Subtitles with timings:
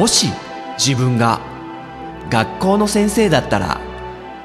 [0.00, 0.28] もし
[0.78, 1.42] 自分が
[2.30, 3.82] 学校の先生だったら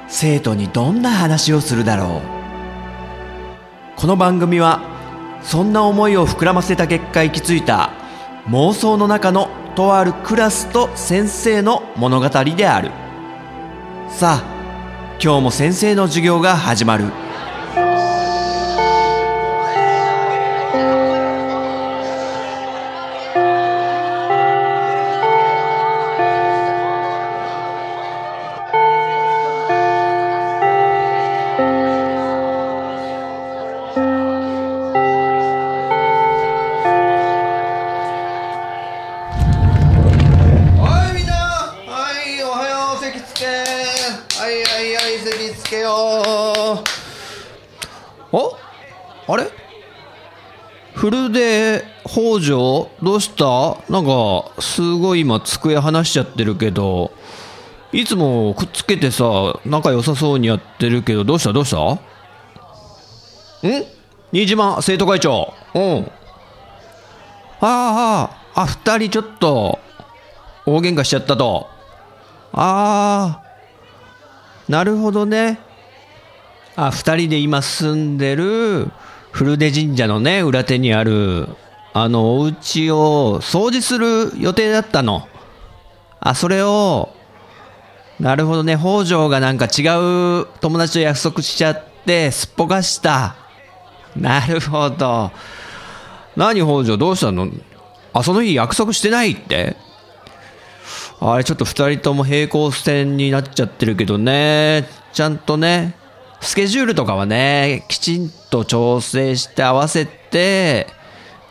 [0.06, 3.98] 生徒にどんな話をするだろう。
[3.98, 4.82] この番組は
[5.40, 7.90] そんな思いを膨らませた結果行き着いた
[8.48, 12.90] 妄想の中のとあるクラスと先生の物語である。
[14.10, 17.06] さあ今日も先生の授業が始まる。
[52.40, 53.78] どうした？
[53.92, 57.12] なんかすごい今机離しちゃってるけど。
[57.92, 59.24] いつもくっつけてさ
[59.64, 61.52] 仲良さそうにやってるけどどうした？
[61.52, 61.78] どうした？
[61.78, 61.98] ん？
[64.32, 65.54] 新島生徒会長。
[65.74, 66.10] うん。
[67.60, 69.78] ああああ二人ちょっと
[70.66, 71.68] 大喧嘩しちゃったと。
[72.52, 73.42] ああ、
[74.68, 75.60] なるほどね。
[76.74, 78.90] あ、二人で今住んでる
[79.30, 81.48] 古出神社のね、裏手にある、
[81.98, 85.26] あの、お家を掃除する予定だったの。
[86.20, 87.08] あ、それを、
[88.20, 89.80] なるほどね、北条がなんか違
[90.42, 93.36] う友達と約束しちゃって、すっぽかした。
[94.14, 95.30] なるほど。
[96.36, 96.98] 何北条？
[96.98, 97.48] どうしたの？
[98.12, 99.74] あ、その日約束してないって？
[101.18, 105.96] あれちょっと二人とも平行線になっちゃってるけどね、ちゃんとね、
[106.42, 110.88] スケジュールとかはね、きちんと調整して合わせて、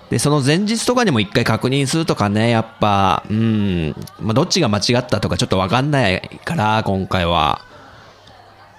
[0.10, 7.62] で、その前日とかにも一回確認するとかね、やっぱ、うん、まあ、どっちが間違ったとかちょっとわかんないから、今回は。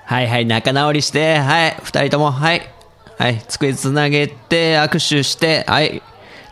[0.04, 2.62] はいはい、仲直りして、はい、二人とも、はい、
[3.19, 6.00] はい、机つなげて、握手して、はい、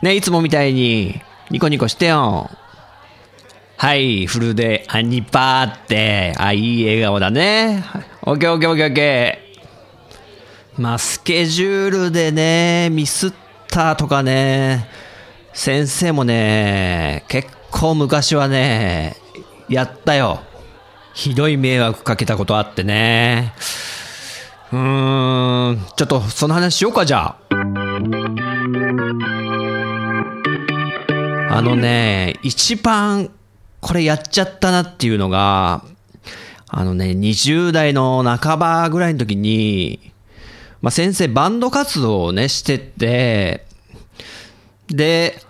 [0.02, 1.20] ね、いつもみたいに、
[1.50, 2.50] ニコニコしてよ。
[3.76, 7.84] はい、フルで、アニパーって、あ、いい笑顔だね。
[8.22, 10.82] オッケーオッケーオッケーオッケー。
[10.82, 13.32] まあ、スケジュールでね、ミスっ
[13.74, 14.88] たとかね、
[15.52, 19.16] 先生もね、結構昔はね、
[19.68, 20.42] やったよ。
[21.12, 23.52] ひどい迷惑かけたことあってね。
[24.72, 27.38] うーん、ちょっとその話しようか、じゃあ。
[31.50, 33.28] あのね、一番
[33.80, 35.84] これやっちゃったなっていうのが、
[36.68, 40.12] あのね、20代の半ばぐらいの時に、
[40.80, 43.63] まあ、先生バンド活動をね、してて、
[44.88, 45.40] で、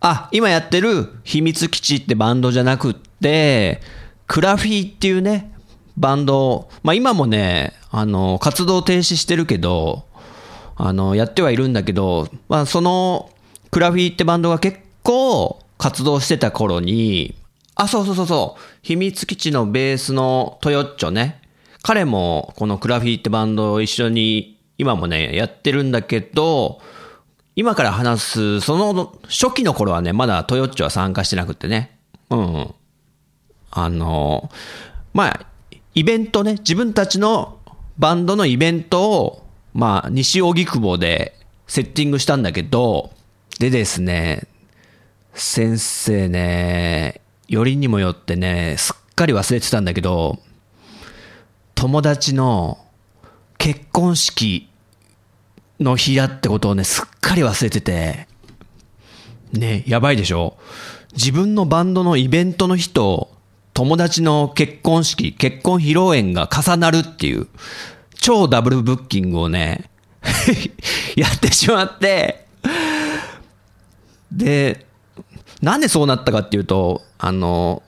[0.00, 3.80] あ、今やってる秘密基地ってバンドじゃなくって、
[4.26, 5.52] クラフィーっていうね、
[5.96, 10.04] バンド、まあ今もね、あの、活動停止してるけど、
[10.76, 13.30] あの、やってはいるんだけど、まあその、
[13.70, 17.34] クラフィーってバンドが結構活動してた頃に、
[17.76, 21.40] あ、そうそうそうそう、秘密基地のベースのトヨッチョね。
[21.82, 26.80] 彼もこのクラフィーってバンドを一緒に今もね、やってるんだけど、
[27.56, 31.98] 今から話す、その初期の頃はね、まだトヨッチは参加してなくてね。
[32.30, 32.74] うん、うん。
[33.70, 34.50] あの、
[35.12, 35.40] まあ、
[35.94, 37.58] イベントね、自分たちの
[37.98, 43.12] バンドのイベントを、まあ、西荻窪でセッティングしたんだけど、
[43.60, 44.48] でですね、
[45.34, 50.40] 先生ね、よりにもよってね、すっかり忘れてたんだけど、
[51.74, 52.78] 友達の
[53.58, 54.68] 結婚式
[55.80, 58.28] の日だってことをね、すっかり忘れてて、
[59.52, 60.56] ね、やばいでしょ？
[61.14, 63.30] 自分のバンドのイベントの日と
[63.72, 67.48] 友達の結婚式、結婚披露宴が重なるっていう、
[68.16, 69.90] 超ダブルブッキングをね、
[71.16, 72.46] やってしまって、
[74.32, 74.86] で、
[75.60, 77.82] なんでそうなったかっていうと、あの、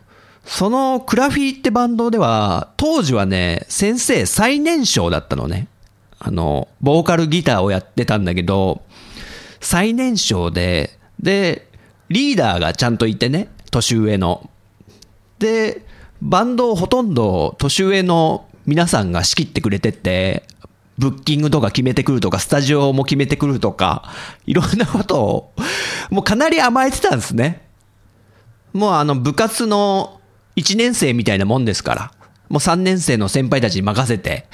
[0.44, 5.69] そのクラフィーってバンドでは、当時はね、先生最年少だったのね。
[6.18, 8.82] あの、ボーカルギターをやってたんだけど、
[9.60, 11.68] 最年少で、で、
[12.08, 14.48] リーダーがちゃんといてね、年上の。
[15.38, 15.82] で、
[16.22, 20.44] バンドをほとんど年上の皆さんが仕切ってくれてて、
[20.98, 24.10] ブッキングとか決めてくるとか、スタジオも決めてくるとか、
[24.46, 25.52] いろんなことを、
[26.10, 27.66] もうかなり甘えてたんですね。
[28.72, 30.20] もうあの部活の
[30.56, 32.12] 1年生みたいなもんですから、
[32.48, 34.46] もう3年生の先輩たちに任せて、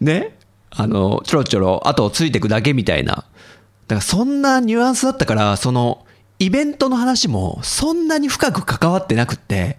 [0.00, 0.36] ね、
[0.70, 3.14] あの、ちょろちょろ後をついていくだけみたいな。
[3.14, 6.04] だからそんなニュアンスだったから、その、
[6.38, 9.78] イベントの話もそんなに深く関わってなくって、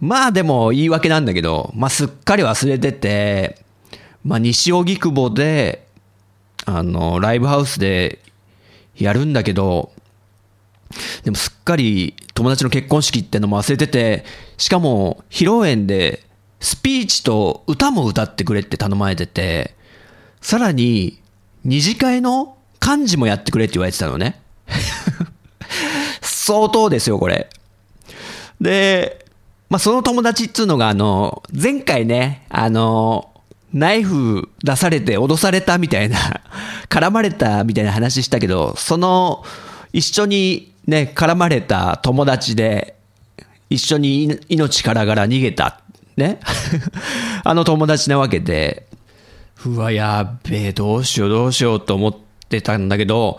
[0.00, 3.58] まあでも言い訳なんだけど、まあすっかり忘れてて、
[4.24, 5.86] まあ西荻窪で、
[6.64, 8.18] あの、ライブハウスで
[8.96, 9.92] やるんだけど、
[11.24, 14.24] でもすっかり友達の結婚式ってのも忘れてて、
[14.56, 16.25] しかも披露宴で
[16.60, 19.74] スピーチと歌も歌ってくれって頼まれてて、
[20.40, 21.20] さらに
[21.64, 24.40] 二次会の幹事もやってくれって言われてたのね。
[26.22, 27.50] 相当ですよ、これ。
[28.60, 29.26] で、
[29.68, 33.30] まあ、その友達っつうのが、あの、前回ね、あの、
[33.72, 36.18] ナイフ出されて脅されたみたいな、
[36.88, 39.44] 絡まれたみたいな話したけど、その、
[39.92, 42.94] 一緒にね、絡まれた友達で、
[43.68, 45.80] 一緒に命からがら逃げた、
[46.16, 46.40] ね。
[47.44, 48.86] あの友達なわけで、
[49.64, 52.16] うわ、やべえ、どうしようどうしようと思っ
[52.48, 53.38] てたんだけど、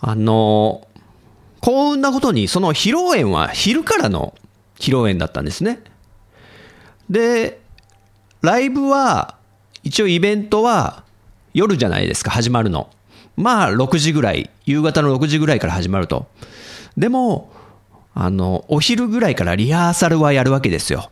[0.00, 0.86] あの、
[1.60, 4.34] 幸運なことに、その披露宴は昼からの
[4.78, 5.82] 披露宴だったんですね。
[7.08, 7.60] で、
[8.42, 9.36] ライブは、
[9.82, 11.04] 一応イベントは
[11.54, 12.90] 夜じゃないですか、始まるの。
[13.36, 16.28] まあ、6時ぐらい、夕方の6時ぐらいから始まると。
[16.96, 17.52] でも、
[18.14, 21.10] あの、お昼ぐらいからリハーサルはやるわけですよ。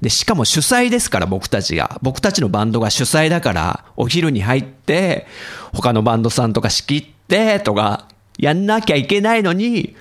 [0.00, 1.98] で、しかも主催ですから、僕たちが。
[2.02, 5.26] 僕たちのバンドが主催だから、お昼に入って、
[5.72, 8.08] 他のバンドさんとか仕切って、とか、
[8.38, 9.94] やんなきゃいけないのに、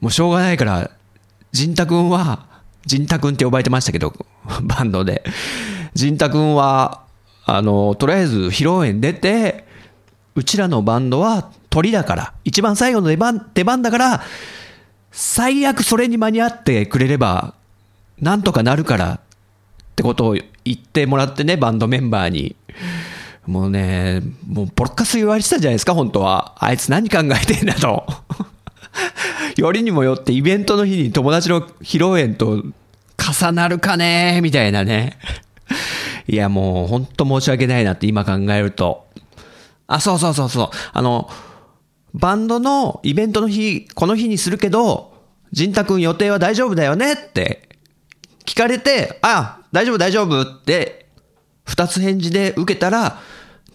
[0.00, 0.90] もうしょうがないから、
[1.52, 2.46] 陣太くんは、
[2.86, 4.14] 陣太くんって呼ばれてましたけど、
[4.62, 5.24] バンドで。
[5.94, 7.02] 陣太くんは、
[7.44, 9.66] あの、とりあえず披露宴出て、
[10.34, 14.22] うちらのバンドは鳥だから、一番最後の出番、出番だから、
[15.10, 17.54] 最悪それに間に合ってくれれば、
[18.20, 19.20] なんとかなるからっ
[19.96, 22.56] てことを言ってもらってね、バンドメンバーに。
[23.46, 26.54] もうね、もうボロカス言われてたじゃないですか、本当は。
[26.58, 28.06] あいつ何考えてんだと。
[29.56, 32.62] よりにもよってイベントの日に友達の披露宴と
[33.16, 35.18] 重なるかねみたいなね。
[36.28, 39.06] いや、もう本当申し訳ないなって今考えると。
[39.86, 40.70] あ、そうそうそうそう。
[40.92, 41.30] あの、
[42.14, 45.14] バンドのイベントの日、この日にするけど、
[45.52, 47.67] 陣太くん予定は大丈夫だよねって
[48.48, 51.06] 聞かれて、あ、大丈夫大丈夫って、
[51.64, 53.20] 二つ返事で受けたら、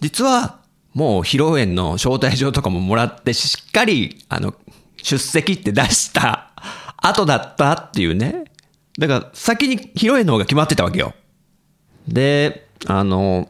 [0.00, 0.58] 実は
[0.94, 4.52] もう披露宴の招待状とかももらって、しっかり、あの、
[4.96, 6.50] 出席って出した
[6.96, 8.46] 後だったっていうね。
[8.98, 11.14] だから先に披露宴の方が決まってたわけよ。
[12.08, 13.48] で、あの、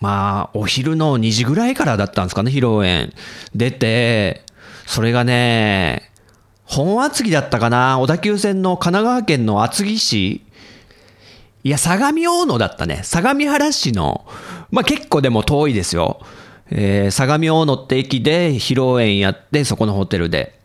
[0.00, 3.14] まあ、お昼の2時ぐらいからだったんですかね、披露宴。
[3.54, 4.44] 出て、
[4.86, 6.10] それがね、
[6.64, 10.44] 本厚木だったかな小田急線の神奈川県の厚木市
[11.64, 13.00] いや、相模大野だったね。
[13.02, 14.26] 相模原市の、
[14.70, 16.20] まあ結構でも遠いですよ。
[16.70, 20.60] えー相模大野って駅で披露宴やって、そこのホテルで。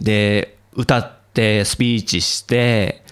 [0.00, 3.04] で、歌って、スピーチして、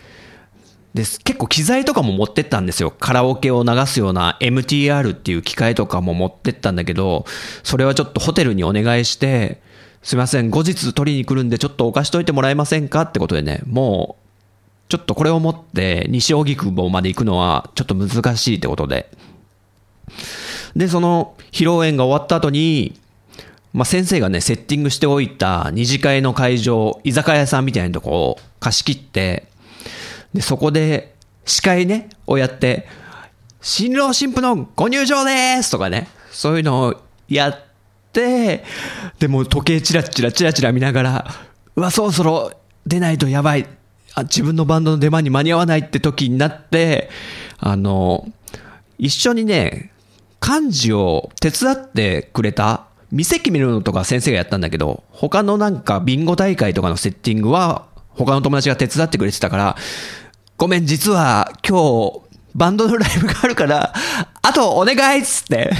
[0.94, 2.90] で、結構機材とかも持ってったんですよ。
[2.90, 7.24] カラオケを流すような MTR っていう機械とかも持ってったんだけど、
[7.62, 9.60] それはちょっとホテルにお願いして、
[10.02, 14.21] すいません、後日取りに来るんでちょっとお貸しといてもらえませんかってことでね、もう、
[14.92, 19.10] ちょっとこれを持って西荻窪まで行くのはちょっと難しいってことで。
[20.76, 23.00] で、その披露宴が終わった後に、
[23.72, 29.46] まあ、先生がね、セッティングしておいた二次会の会場、居酒屋さんみたいなとこを貸し切って、
[30.34, 31.14] で、そこで
[31.46, 32.86] 司会ね、をやって、
[33.62, 37.00] 新郎新婦のご入場ですとかね、そういうのを
[37.30, 37.60] やっ
[38.12, 38.62] て、
[39.18, 41.34] でも時計チラチラチラチラ見ながら、
[41.76, 42.52] うわ、そろそろ
[42.86, 43.66] 出ないとやばい。
[44.14, 47.10] あ自分のバンドの出番に間に合わないって時になって、
[47.58, 48.28] あの、
[48.98, 49.92] 一緒にね、
[50.40, 59.76] 漢字を手伝ってくれた、店決めるのとか先生がやったんだけど、他のなんかビンゴ大会とかのセッティングは、他の友達が手伝ってくれてたから、
[60.58, 62.22] ごめん、実は今日、
[62.54, 63.94] バンドのライブがあるから、
[64.42, 65.70] あとお願いっつって、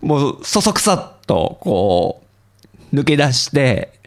[0.00, 2.22] もう、そそくさっと、こ
[2.92, 4.00] う、抜け出して、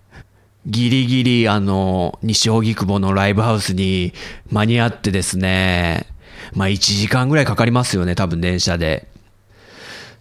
[0.66, 4.14] ギリギリ、あの、西荻窪のライブハウスに
[4.52, 6.08] 間に合ってですね、
[6.54, 9.08] まあ1時間ぐらいかかりますよね、多分電車で。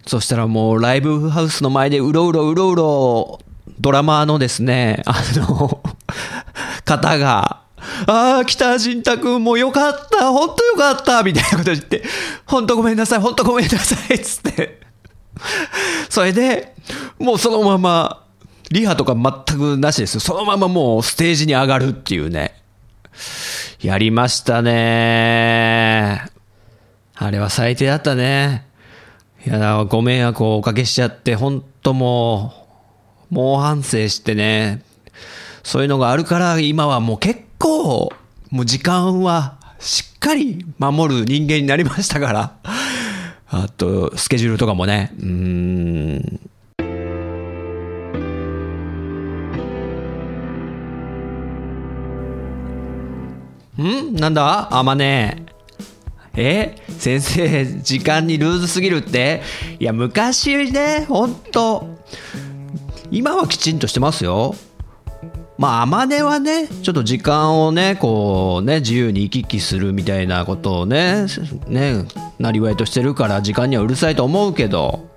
[0.05, 3.39] そしたらもうライブハウスの前でうろうろうろうろ、
[3.79, 5.81] ドラマーのですね、 あの、
[6.85, 7.61] 方が、
[8.07, 12.03] ああ、北陣太くんもうよかった、ほんとよかった、みたいなこと言って、
[12.45, 14.81] ほんとごめんなさい、ほんとごめんなさい、つって。
[16.09, 16.75] それで、
[17.17, 18.24] もうそのまま、
[18.71, 20.19] リハとか全くなしですよ。
[20.19, 22.61] そのままもうステージに上がるっていうね。
[23.81, 26.21] やりましたね。
[27.15, 28.67] あれは最低だったね。
[29.45, 32.53] いや、ご迷惑をおかけしちゃって、本当も
[33.31, 34.81] う、猛反省してね、
[35.63, 38.11] そういうのがあるから今はもう結構、
[38.49, 42.55] もう時間はしっかり守る人間になりましたから。
[43.47, 46.39] あと、スケジュールとかもね、うーん。
[53.83, 54.15] ん？
[54.15, 54.69] なんだ？
[54.71, 55.45] あまね。
[56.35, 56.75] え？
[56.97, 59.41] 先生、時間にルーズすぎるって？
[59.79, 61.87] いや、昔ね、ほんと、
[63.11, 64.55] 今はきちんとしてますよ。
[65.57, 71.27] まあ、あまねはね、ちょっと時間をね、こうね、自由に行き来するみたいなことをね、
[71.67, 72.03] ね、
[72.39, 75.09] なりわいとしてるから時間にはうるさいと思うけど、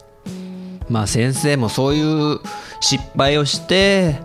[0.88, 2.38] まあ先生もそういう
[2.80, 4.20] 失敗をして、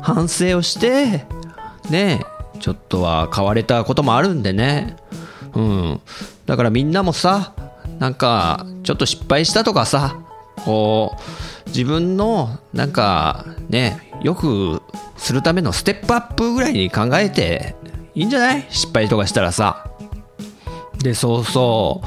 [0.00, 1.26] 反省をして、
[1.90, 2.20] ね、
[2.62, 4.96] ちょっとは変われたこともあるんでね。
[5.54, 6.00] うん。
[6.46, 7.52] だからみんなもさ、
[7.98, 10.16] なんか、ちょっと失敗したとかさ、
[10.64, 11.14] こ
[11.66, 14.80] う、自分の、なんか、ね、よく
[15.16, 17.74] するためのステップアップぐらいに考えて
[18.14, 18.66] いいんじゃない？
[18.70, 19.90] 失敗とかしたらさ。
[20.98, 22.00] で、そうそ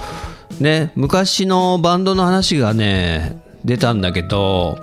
[0.60, 0.64] う。
[0.64, 4.80] ね、昔のバンドの話がね、出たんだけど、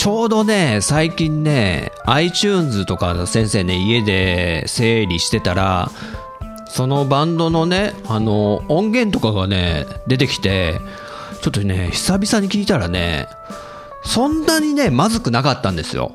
[0.00, 5.90] ちょうどね、最近ね、iTunes とか先生ね、家で整理してたら、
[6.68, 10.80] そのバンドのね、あの、音源とかがね、出てきて、
[11.42, 13.28] ちょっとね、久々に聞いたらね、
[14.02, 16.12] そんなにね、まずくなかったんですよ。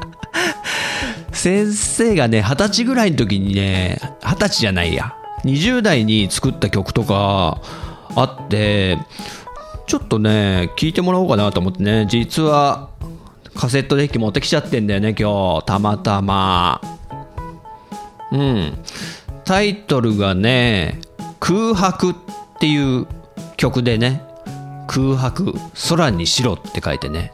[1.32, 5.14] 先生がね、二十歳ぐらいの時にね、二十歳じゃないや、
[5.46, 7.58] 20代に作った曲とか
[8.16, 8.98] あって、
[9.90, 12.90] ちょっとね、聞いてもらおうかなと思ってね、実は
[13.56, 16.80] カセットデッキ持ってきちゃってんだよね、今日、たまたま。
[18.30, 18.78] うん。
[19.44, 21.00] タイトルがね、
[21.40, 22.14] 空白っ
[22.60, 23.08] ていう
[23.56, 24.22] 曲でね、
[24.86, 25.54] 空白、
[25.88, 27.32] 空に白って書いてね。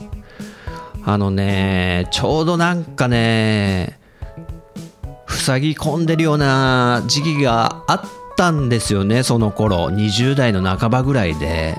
[1.05, 3.99] あのね、ちょうどなんかね、
[5.29, 8.01] 塞ぎ込んでるような時期があっ
[8.35, 9.89] たんですよね、その頃。
[9.89, 11.77] 20代の半ばぐらいで。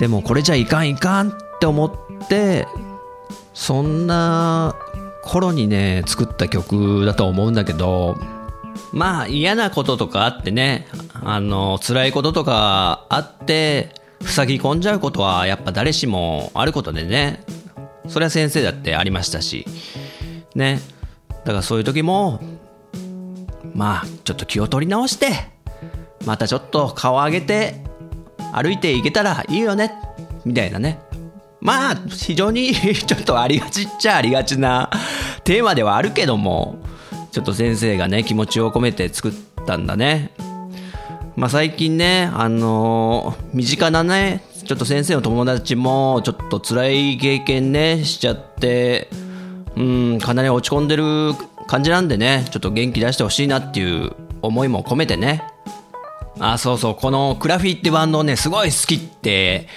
[0.00, 2.66] でもこれじゃいかんいかんって思って、
[3.52, 4.74] そんな
[5.22, 8.16] 頃にね、作った曲だと思うんだけど、
[8.92, 13.92] まあ嫌なこととかあってね、あの、辛いこととかあって、
[14.22, 17.44] 塞ぎ込んじゃうことはやっぱ誰しもあることでね、
[18.08, 19.66] それは先生だってありましたし、
[20.54, 20.80] ね。
[21.44, 22.40] だからそういう時も、
[23.74, 25.28] まあちょっと気を取り直して、
[26.24, 27.89] またちょっと顔上げて
[28.52, 29.92] 歩いていけたらいいよね、
[30.44, 30.98] みたいなね。
[31.60, 34.90] まあ、非常に ちょっとありがちっちゃありがちな
[35.44, 36.78] テーマではあるけども、
[37.32, 39.32] ちょっと先生がね、気持ちを込めて作っ
[39.66, 40.32] たんだね。
[41.36, 49.08] まあ最近ね、あのー身近なね、ちょっと先生の友達も、ちょっと辛い経験ね、しちゃって、
[49.76, 51.34] うん、かなり落ち込んでる
[51.66, 55.44] 感じなんでね、ちょっと元気出してほしいなっていう思いも込めてね。
[56.40, 59.68] あ、そうそう、このクラフィーってバンドをね、すごい好きって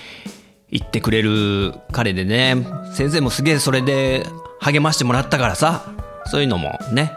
[0.71, 4.25] 言ってくれる彼でね、先生もすげえそれで
[4.59, 5.93] 励ましてもらったからさ、
[6.25, 7.11] そういうのもね。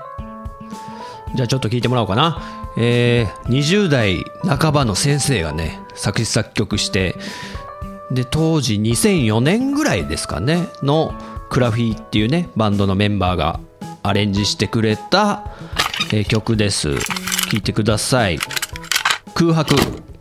[1.36, 2.42] じゃあちょっと聞いてもらおうかな。
[2.76, 7.14] えー、20代半ばの先生がね、作詞作曲して、
[8.10, 11.14] で、当時2004年ぐらいですかね、の
[11.50, 13.60] クラフィーっていうね、バンドのメンバーが
[14.02, 15.50] アレンジしてくれた、
[16.12, 16.90] えー曲です。
[17.50, 18.38] 聞いてください。
[19.36, 20.15] 空白。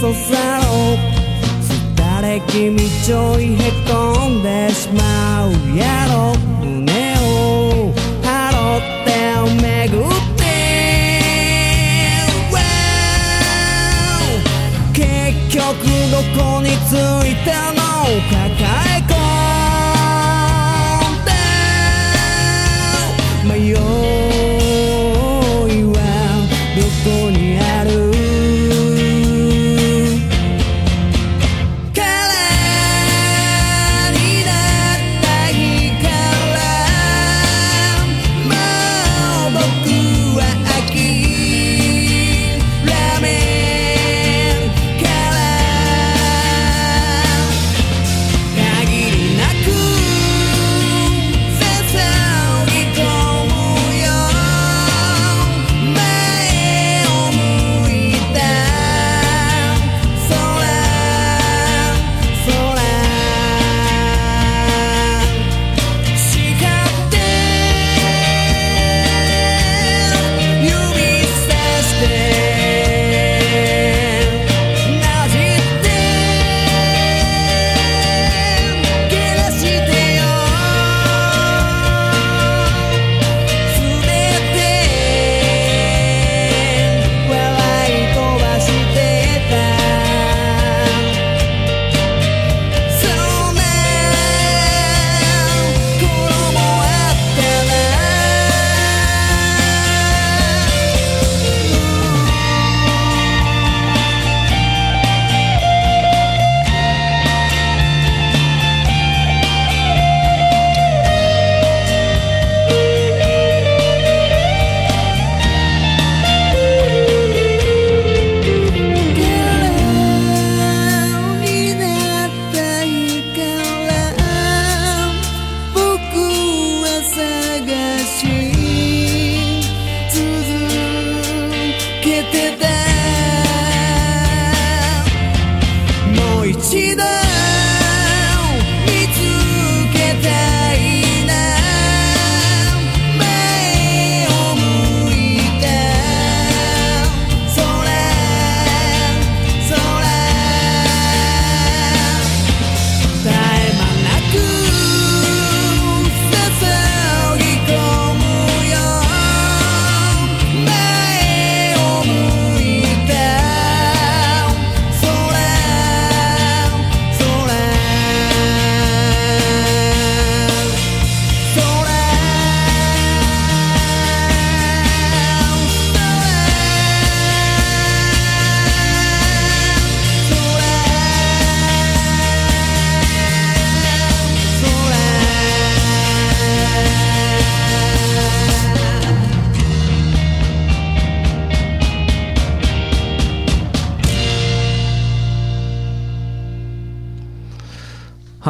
[0.00, 0.16] そさ
[0.72, 0.96] を。
[1.94, 5.48] 伝れ君ちょいへこんでしまう。
[5.76, 7.92] やろ胸を
[8.22, 9.10] 張ろって
[9.62, 10.40] めぐって。
[14.94, 15.04] 結
[15.54, 15.60] 局
[16.10, 16.92] どこにつ
[17.26, 17.79] いたの？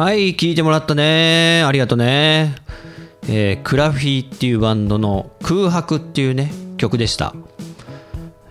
[0.01, 1.63] はい、聞いてもらったね。
[1.63, 2.55] ありがとうね。
[3.29, 7.35] えークラフィーっていうバンドの空白っていうね、曲でした。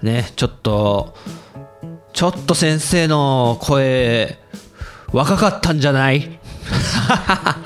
[0.00, 1.12] ね、ちょっと、
[2.12, 4.38] ちょっと先生の声、
[5.12, 6.38] 若かったんじゃない？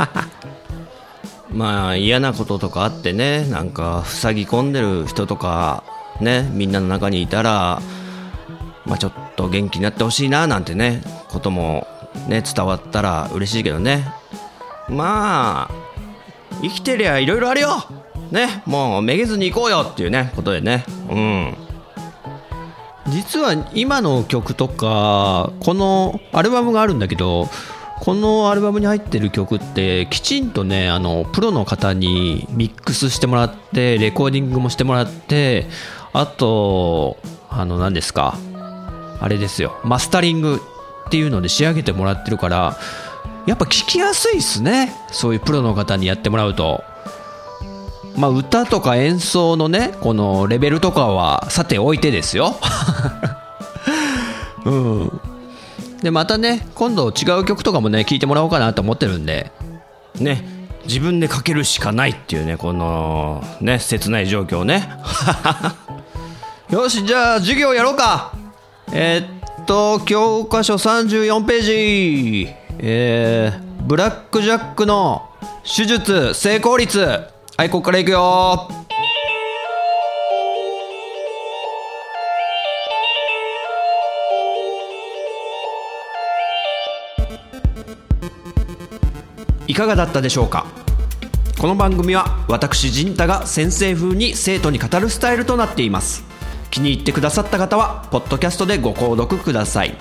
[1.52, 5.84] まあ嫌なこととかあってね、なんか塞ぎ込んでる人とか、
[6.22, 7.82] ね、みんなの中にいたら、
[8.86, 11.86] まあちょっと元気になってほしいななんてね、ことも
[12.28, 14.06] ね、伝わったら嬉しいけどね。
[14.88, 15.74] まあ、
[16.62, 17.84] 生きてりゃいろいろあるよ
[18.30, 20.84] ね、もうめげずに行こうよっていうね、ことでね。
[21.10, 21.56] うん。
[23.08, 27.48] 実は今の曲とか、このアルバムがあるんだけど、
[28.00, 35.68] このアルバムに入ってる曲ってきちんとねあのプロの方にミックスしてもらってレコーディングもしてもらって
[36.12, 37.16] あと
[37.48, 38.36] あの何ですか？
[39.20, 40.60] あれですよマスタリング
[41.06, 42.76] っていうので仕上げてもらってるから
[43.46, 44.94] やっぱ聞きやすいっすね。
[45.12, 46.82] そういうプロの方にやってもらうと。
[48.16, 52.56] まあ歌とか演奏のねこのレベルとかはさておいてですよ。
[54.64, 55.20] うん。
[56.02, 59.52] でまたね今度違う曲とかもね聴いてもらおうかなと思ってるんで。
[60.14, 60.52] ね。
[60.86, 64.88] 自分で書けるしかないっていうねこのね切ない状況ね。
[66.70, 68.32] よしじゃあ授業やろうか。
[68.92, 72.48] えーっと教科書34ページ。
[72.78, 75.30] えー、ブラック・ジャックの
[75.64, 77.00] 手術成功率。
[77.00, 78.68] はいここからいくよ。
[89.66, 90.66] いかがだったでしょうか？
[91.58, 96.33] この番組は私陣太が先生風に生徒に語るスタイルとなっています。
[96.74, 99.94] 気に入ってくださった方はポッドキャストでご購読ください。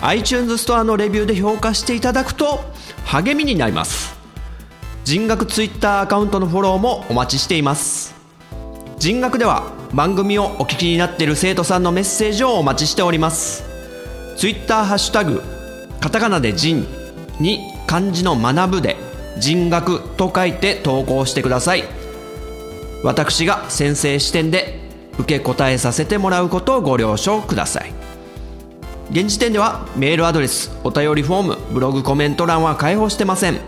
[0.00, 2.64] iTunes ストアのレビューで評価していただくと
[3.04, 4.16] 励みになります。
[5.04, 8.14] 人学 Twitter アカウントのフォローもお待ちしています。
[8.98, 13.62] 人学では番組をお聞きになっている生徒さんのメッセージをお待ちしております。
[14.38, 15.42] ツイッターハッシュタグ
[16.00, 16.86] カタカナで人
[17.38, 18.96] に漢字の学ぶで
[19.38, 21.84] 人学と書いて投稿してください。
[23.04, 24.81] 私が先生視点で
[25.18, 27.92] 受け答えさせてもらうことをご了承ください。
[29.10, 33.58] 現時点ではメールアドレスお便りフォームブログコメント欄は開放してません。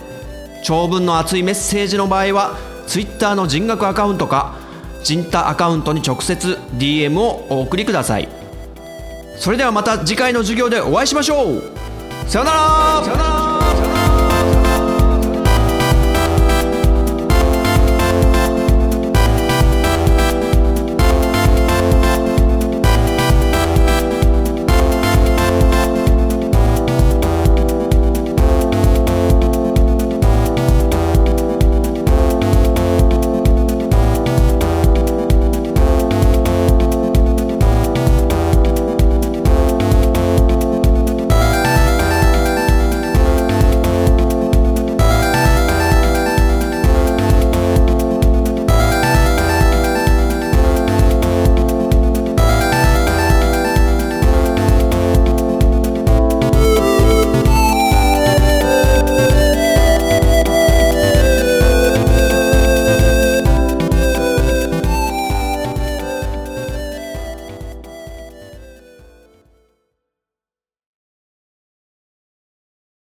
[0.64, 4.54] 長文の熱いメッセージの場合は Twitter の人学アカウントか
[5.02, 8.28] 人太アカウントに直接 DM をお送りください。
[9.36, 11.62] それではまた次回の授業でお会いしましょう。
[12.26, 13.43] さよなら。